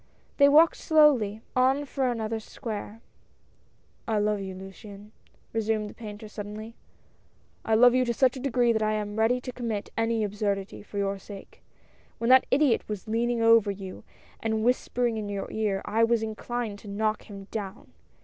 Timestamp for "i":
4.07-4.17, 7.63-7.75, 8.81-8.93, 15.85-16.03